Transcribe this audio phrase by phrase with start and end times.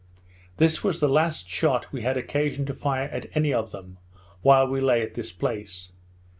[0.57, 3.99] This was the last shot we had occasion to fire at any of them,
[4.41, 5.91] while we lay at this place.